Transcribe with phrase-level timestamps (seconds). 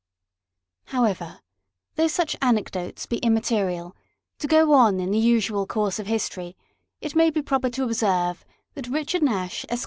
[0.85, 1.41] However,
[1.93, 3.95] though such anecdotes be immaterial,
[4.39, 6.57] to go on in the usual course of history,
[7.01, 8.43] it may be proper to observe,
[8.73, 9.79] that RICHARD NASH, Esq.